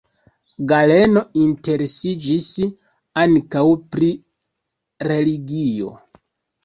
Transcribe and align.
Galeno 0.69 1.21
interesiĝis 1.41 2.47
ankaŭ 3.25 3.63
pri 3.97 4.13
religio. 5.13 5.93